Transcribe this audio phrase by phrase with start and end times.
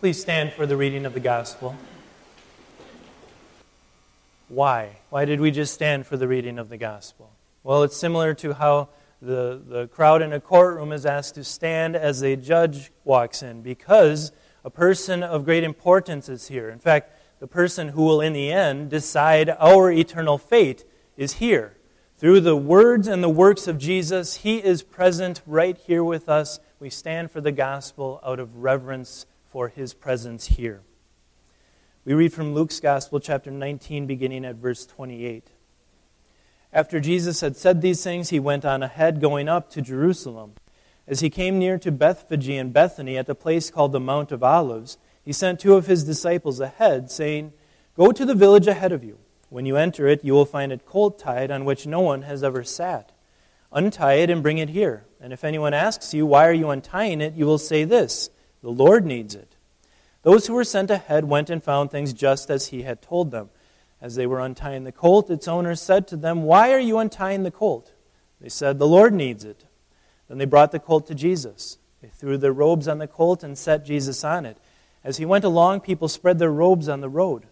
[0.00, 1.74] Please stand for the reading of the gospel.
[4.48, 4.98] Why?
[5.10, 7.32] Why did we just stand for the reading of the gospel?
[7.64, 8.90] Well, it's similar to how
[9.20, 13.60] the, the crowd in a courtroom is asked to stand as a judge walks in,
[13.62, 14.30] because
[14.64, 16.70] a person of great importance is here.
[16.70, 17.10] In fact,
[17.40, 20.84] the person who will, in the end, decide our eternal fate
[21.16, 21.76] is here.
[22.18, 26.60] Through the words and the works of Jesus, He is present right here with us.
[26.78, 29.26] We stand for the gospel out of reverence
[29.58, 30.82] for His presence here.
[32.04, 35.50] We read from Luke's Gospel, chapter 19, beginning at verse 28.
[36.72, 40.52] After Jesus had said these things, he went on ahead, going up to Jerusalem.
[41.08, 44.44] As he came near to Bethphage and Bethany at the place called the Mount of
[44.44, 47.52] Olives, he sent two of his disciples ahead, saying,
[47.96, 49.18] Go to the village ahead of you.
[49.48, 52.44] When you enter it, you will find a colt tied on which no one has
[52.44, 53.10] ever sat.
[53.72, 55.06] Untie it and bring it here.
[55.20, 57.34] And if anyone asks you, Why are you untying it?
[57.34, 58.30] you will say this
[58.62, 59.56] The Lord needs it.
[60.22, 63.50] Those who were sent ahead went and found things just as he had told them.
[64.00, 67.42] As they were untying the colt, its owner said to them, Why are you untying
[67.42, 67.92] the colt?
[68.40, 69.64] They said, The Lord needs it.
[70.28, 71.78] Then they brought the colt to Jesus.
[72.00, 74.58] They threw their robes on the colt and set Jesus on it.
[75.02, 77.46] As he went along, people spread their robes on the road.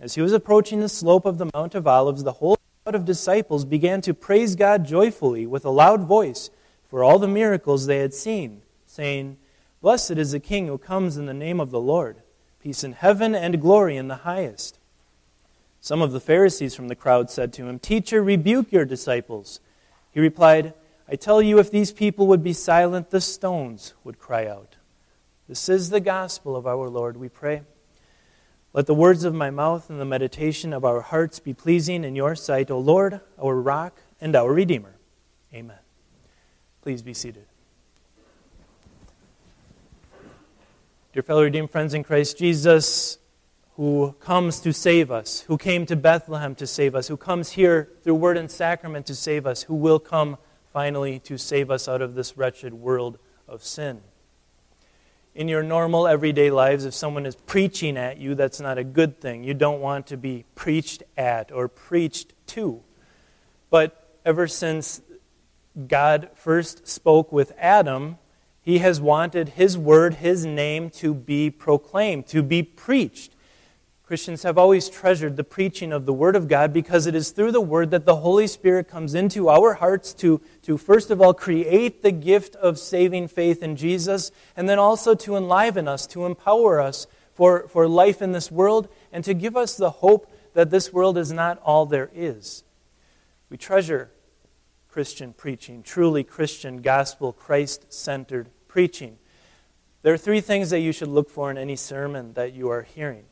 [0.00, 3.04] As he was approaching the slope of the Mount of Olives, the whole crowd of
[3.04, 6.50] disciples began to praise God joyfully with a loud voice
[6.86, 9.36] for all the miracles they had seen, saying,
[9.80, 12.22] Blessed is the King who comes in the name of the Lord.
[12.60, 14.78] Peace in heaven and glory in the highest.
[15.80, 19.60] Some of the Pharisees from the crowd said to him, Teacher, rebuke your disciples.
[20.10, 20.74] He replied,
[21.08, 24.76] I tell you, if these people would be silent, the stones would cry out.
[25.48, 27.62] This is the gospel of our Lord, we pray.
[28.74, 32.14] Let the words of my mouth and the meditation of our hearts be pleasing in
[32.14, 34.94] your sight, O Lord, our rock and our Redeemer.
[35.54, 35.78] Amen.
[36.82, 37.46] Please be seated.
[41.14, 43.16] Dear fellow redeemed friends in Christ Jesus,
[43.76, 47.88] who comes to save us, who came to Bethlehem to save us, who comes here
[48.02, 50.36] through word and sacrament to save us, who will come
[50.70, 54.02] finally to save us out of this wretched world of sin.
[55.34, 59.18] In your normal everyday lives, if someone is preaching at you, that's not a good
[59.18, 59.44] thing.
[59.44, 62.82] You don't want to be preached at or preached to.
[63.70, 65.00] But ever since
[65.86, 68.18] God first spoke with Adam,
[68.68, 73.32] he has wanted his word, his name, to be proclaimed, to be preached.
[74.02, 77.52] Christians have always treasured the preaching of the Word of God because it is through
[77.52, 81.32] the Word that the Holy Spirit comes into our hearts to, to first of all,
[81.32, 86.26] create the gift of saving faith in Jesus, and then also to enliven us, to
[86.26, 90.68] empower us for, for life in this world, and to give us the hope that
[90.68, 92.64] this world is not all there is.
[93.48, 94.10] We treasure
[94.90, 99.18] Christian preaching, truly Christian, gospel, Christ centered preaching.
[100.02, 102.82] There are three things that you should look for in any sermon that you are
[102.82, 103.24] hearing.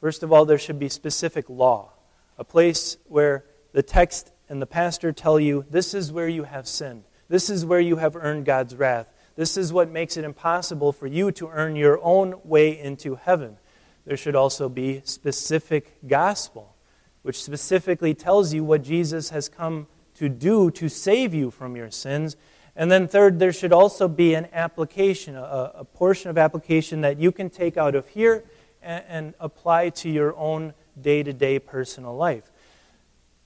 [0.00, 1.92] First of all, there should be specific law,
[2.36, 6.66] a place where the text and the pastor tell you this is where you have
[6.66, 9.06] sinned, this is where you have earned God's wrath,
[9.36, 13.58] this is what makes it impossible for you to earn your own way into heaven.
[14.04, 16.74] There should also be specific gospel,
[17.22, 21.92] which specifically tells you what Jesus has come to do to save you from your
[21.92, 22.36] sins.
[22.74, 27.18] And then, third, there should also be an application, a, a portion of application that
[27.18, 28.44] you can take out of here
[28.82, 32.50] and, and apply to your own day to day personal life.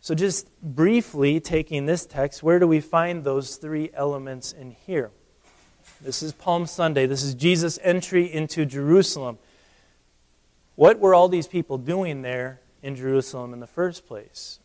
[0.01, 5.11] So, just briefly taking this text, where do we find those three elements in here?
[6.01, 7.07] This is Palm Sunday.
[7.07, 9.39] This is Jesus' entry into Jerusalem.
[10.77, 14.61] What were all these people doing there in Jerusalem in the first place?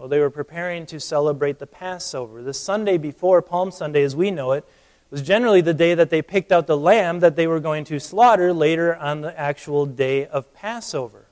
[0.00, 2.42] Well, they were preparing to celebrate the Passover.
[2.42, 4.64] The Sunday before Palm Sunday, as we know it,
[5.10, 8.00] was generally the day that they picked out the lamb that they were going to
[8.00, 11.26] slaughter later on the actual day of Passover.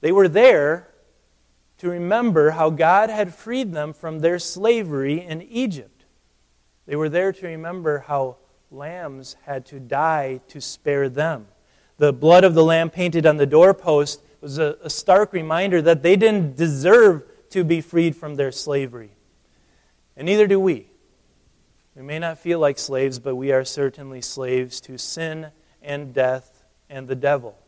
[0.00, 0.88] They were there
[1.76, 6.06] to remember how God had freed them from their slavery in Egypt.
[6.86, 8.36] They were there to remember how
[8.70, 11.48] lambs had to die to spare them.
[11.98, 16.02] The blood of the lamb painted on the doorpost was a, a stark reminder that
[16.02, 19.10] they didn't deserve to be freed from their slavery.
[20.16, 20.86] And neither do we.
[21.94, 25.48] We may not feel like slaves, but we are certainly slaves to sin
[25.82, 27.58] and death and the devil.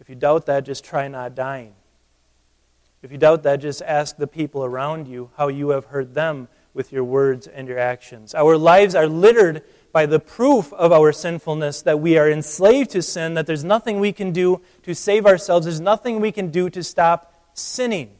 [0.00, 1.74] If you doubt that, just try not dying.
[3.02, 6.48] If you doubt that, just ask the people around you how you have hurt them
[6.74, 8.34] with your words and your actions.
[8.34, 9.62] Our lives are littered
[9.92, 13.98] by the proof of our sinfulness that we are enslaved to sin, that there's nothing
[13.98, 18.15] we can do to save ourselves, there's nothing we can do to stop sinning.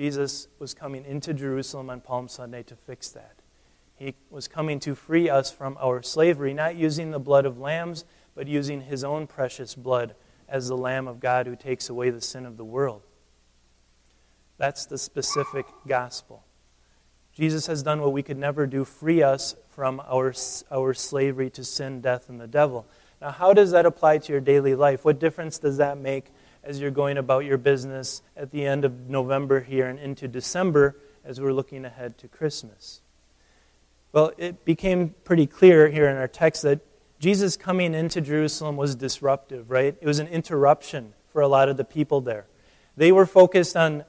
[0.00, 3.34] Jesus was coming into Jerusalem on Palm Sunday to fix that.
[3.96, 8.06] He was coming to free us from our slavery, not using the blood of lambs,
[8.34, 10.14] but using his own precious blood
[10.48, 13.02] as the Lamb of God who takes away the sin of the world.
[14.56, 16.44] That's the specific gospel.
[17.34, 20.32] Jesus has done what we could never do free us from our,
[20.70, 22.86] our slavery to sin, death, and the devil.
[23.20, 25.04] Now, how does that apply to your daily life?
[25.04, 26.32] What difference does that make
[26.62, 30.96] as you're going about your business at the end of November here and into December
[31.24, 33.00] as we're looking ahead to Christmas?
[34.12, 36.80] Well, it became pretty clear here in our text that
[37.18, 39.96] Jesus coming into Jerusalem was disruptive, right?
[40.00, 42.46] It was an interruption for a lot of the people there.
[42.96, 44.04] They were focused on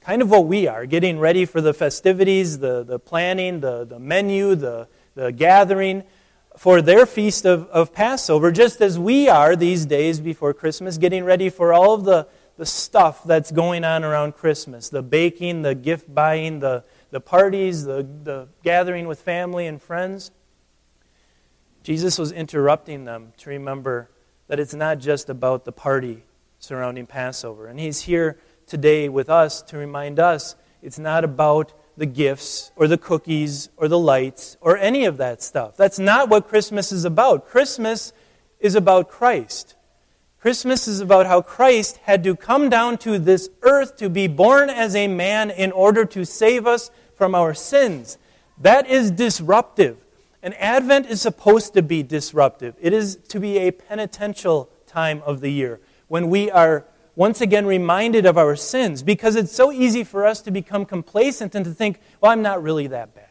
[0.00, 3.98] kind of what we are getting ready for the festivities, the, the planning, the, the
[3.98, 6.04] menu, the, the gathering
[6.56, 11.24] for their feast of, of Passover, just as we are these days before Christmas, getting
[11.24, 15.74] ready for all of the, the stuff that's going on around Christmas the baking, the
[15.74, 20.30] gift buying, the, the parties, the, the gathering with family and friends.
[21.82, 24.10] Jesus was interrupting them to remember
[24.46, 26.24] that it's not just about the party
[26.58, 27.66] surrounding Passover.
[27.66, 32.88] And he's here today with us to remind us it's not about the gifts or
[32.88, 35.76] the cookies or the lights or any of that stuff.
[35.76, 37.46] That's not what Christmas is about.
[37.46, 38.12] Christmas
[38.60, 39.76] is about Christ.
[40.40, 44.68] Christmas is about how Christ had to come down to this earth to be born
[44.68, 48.18] as a man in order to save us from our sins.
[48.58, 49.96] That is disruptive.
[50.42, 52.74] And Advent is supposed to be disruptive.
[52.78, 56.84] It is to be a penitential time of the year when we are
[57.16, 61.54] once again reminded of our sins because it's so easy for us to become complacent
[61.54, 63.28] and to think, well, I'm not really that bad.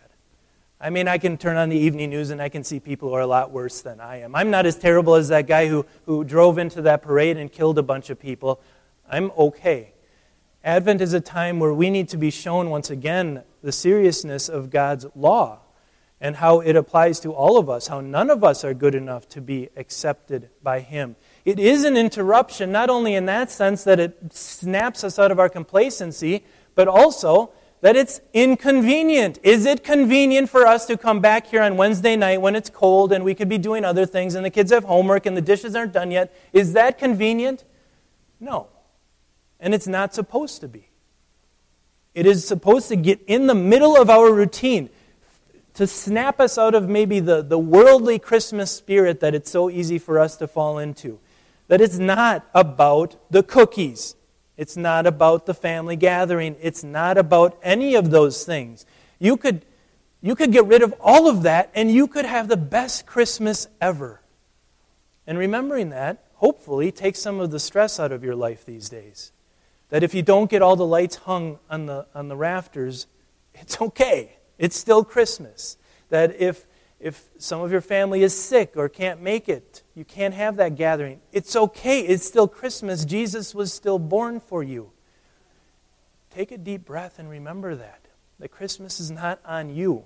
[0.79, 3.15] I mean, I can turn on the evening news and I can see people who
[3.15, 4.35] are a lot worse than I am.
[4.35, 7.77] I'm not as terrible as that guy who, who drove into that parade and killed
[7.77, 8.59] a bunch of people.
[9.09, 9.93] I'm okay.
[10.63, 14.69] Advent is a time where we need to be shown once again the seriousness of
[14.69, 15.59] God's law
[16.19, 19.27] and how it applies to all of us, how none of us are good enough
[19.29, 21.17] to be accepted by Him.
[21.45, 25.39] It is an interruption, not only in that sense that it snaps us out of
[25.39, 26.45] our complacency,
[26.75, 27.51] but also
[27.81, 29.39] that it's inconvenient.
[29.43, 33.11] Is it convenient for us to come back here on Wednesday night when it's cold
[33.11, 35.75] and we could be doing other things and the kids have homework and the dishes
[35.75, 36.33] aren't done yet?
[36.53, 37.65] Is that convenient?
[38.39, 38.67] No.
[39.59, 40.87] And it's not supposed to be.
[42.13, 44.89] It is supposed to get in the middle of our routine
[45.73, 49.97] to snap us out of maybe the, the worldly Christmas spirit that it's so easy
[49.97, 51.19] for us to fall into.
[51.73, 54.15] That it's not about the cookies.
[54.57, 56.55] It's not about the family gathering.
[56.61, 58.85] It's not about any of those things.
[59.17, 59.65] You could,
[60.21, 63.67] you could get rid of all of that and you could have the best Christmas
[63.81, 64.21] ever.
[65.25, 69.31] And remembering that, hopefully, takes some of the stress out of your life these days.
[69.89, 73.07] That if you don't get all the lights hung on the, on the rafters,
[73.55, 74.37] it's okay.
[74.59, 75.77] It's still Christmas.
[76.09, 76.67] That if,
[77.03, 80.75] if some of your family is sick or can't make it, you can't have that
[80.75, 81.19] gathering.
[81.33, 81.99] It's okay.
[81.99, 83.03] It's still Christmas.
[83.03, 84.91] Jesus was still born for you.
[86.33, 88.05] Take a deep breath and remember that.
[88.39, 90.05] That Christmas is not on you.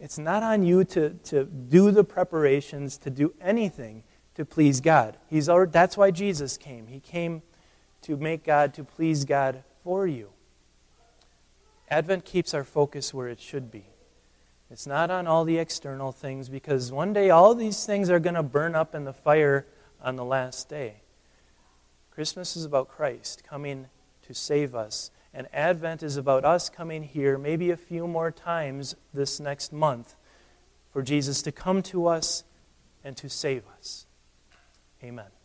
[0.00, 4.02] It's not on you to, to do the preparations, to do anything
[4.34, 5.16] to please God.
[5.28, 6.88] He's already, that's why Jesus came.
[6.88, 7.42] He came
[8.02, 10.30] to make God, to please God for you.
[11.88, 13.86] Advent keeps our focus where it should be.
[14.70, 18.34] It's not on all the external things because one day all these things are going
[18.34, 19.66] to burn up in the fire
[20.02, 21.02] on the last day.
[22.10, 23.86] Christmas is about Christ coming
[24.26, 28.96] to save us, and Advent is about us coming here maybe a few more times
[29.14, 30.16] this next month
[30.92, 32.42] for Jesus to come to us
[33.04, 34.06] and to save us.
[35.04, 35.35] Amen.